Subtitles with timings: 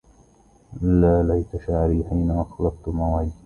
[0.83, 3.31] ألا ليت شعري حين أخلفت موعدي